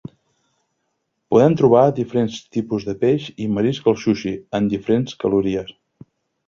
[1.33, 5.81] Podem trobar diferents tipus de peix i marisc al sushi amb diferents calories.